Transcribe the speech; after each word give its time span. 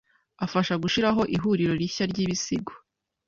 afasha 0.45 0.73
gushiraho 0.83 1.21
ihuriro 1.35 1.73
rishya 1.81 2.05
ryibisigo 2.11 2.71